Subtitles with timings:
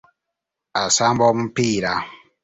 [0.83, 1.93] Asamba omupiira.